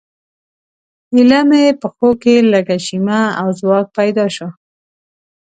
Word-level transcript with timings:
ایله 1.15 1.39
مې 1.49 1.63
پښو 1.81 2.09
کې 2.21 2.35
لږه 2.51 2.77
شیمه 2.85 3.21
او 3.39 3.47
ځواک 3.59 3.87
پیدا 3.97 4.25
شو. 4.35 4.47